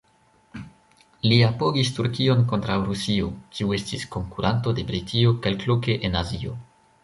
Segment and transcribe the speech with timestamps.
[1.27, 6.61] Li apogis Turkion kontraŭ Rusio, kiu estis konkuranto de Britio kelkloke en Azio.